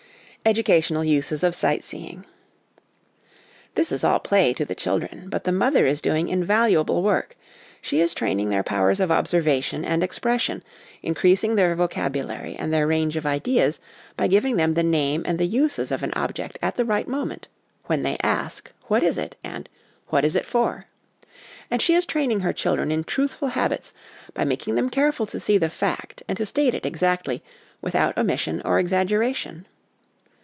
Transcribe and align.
Educational 0.43 1.03
Uses 1.03 1.43
of 1.43 1.53
Sight 1.53 1.83
seeing.' 1.83 2.25
This 3.75 3.91
is 3.91 4.03
all 4.03 4.19
play 4.19 4.53
to 4.55 4.65
the 4.65 4.73
children, 4.73 5.29
but 5.29 5.43
the 5.43 5.51
mother 5.51 5.85
is 5.85 6.01
doing 6.01 6.29
invalu 6.29 6.79
able 6.81 7.03
work; 7.03 7.37
she 7.79 7.99
is 8.01 8.15
training 8.15 8.49
iheir 8.49 8.65
powers 8.65 8.99
of 8.99 9.11
observation 9.11 9.81
OUT 9.85 9.93
OF 9.93 9.99
DOOR 9.99 9.99
LIFE 9.99 10.17
FOR 10.17 10.29
THE 10.31 10.37
CHILDREN 10.39 10.61
47 10.63 10.63
and 10.63 10.63
expression, 10.63 11.07
increasing 11.07 11.55
their 11.55 11.75
vocabulary 11.75 12.55
and 12.55 12.73
their 12.73 12.87
range 12.87 13.15
of 13.15 13.27
ideas 13.27 13.79
by 14.17 14.25
giving 14.27 14.55
them 14.57 14.73
the 14.73 14.81
name 14.83 15.21
and 15.27 15.37
the 15.37 15.45
uses 15.45 15.91
of 15.91 16.01
an 16.01 16.11
object 16.15 16.57
at 16.59 16.75
the 16.75 16.85
right 16.85 17.07
moment, 17.07 17.47
when 17.85 18.01
they 18.01 18.17
ask, 18.23 18.71
'What 18.87 19.03
is 19.03 19.19
it?' 19.19 19.35
and 19.43 19.69
'What 20.07 20.25
is 20.25 20.35
it 20.35 20.47
for?' 20.47 20.87
And 21.69 21.83
she 21.83 21.93
is 21.93 22.07
training 22.07 22.39
her 22.39 22.51
children 22.51 22.91
in 22.91 23.03
truthful 23.03 23.49
habits, 23.49 23.93
by 24.33 24.43
making 24.45 24.73
them 24.73 24.89
careful 24.89 25.27
to 25.27 25.39
see 25.39 25.59
the 25.59 25.69
fact 25.69 26.23
and 26.27 26.35
to 26.39 26.47
state 26.47 26.73
it 26.73 26.83
exactly, 26.87 27.43
without 27.79 28.17
omission 28.17 28.59
or 28.65 28.79
exaggeration. 28.79 29.67